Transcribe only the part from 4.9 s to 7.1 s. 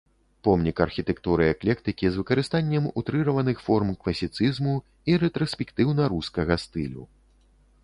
і рэтраспектыўна-рускага стылю.